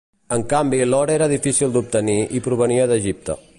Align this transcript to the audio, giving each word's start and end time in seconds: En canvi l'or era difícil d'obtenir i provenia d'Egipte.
En 0.37 0.45
canvi 0.53 0.79
l'or 0.93 1.11
era 1.17 1.27
difícil 1.33 1.77
d'obtenir 1.77 2.17
i 2.39 2.43
provenia 2.49 2.91
d'Egipte. 2.93 3.41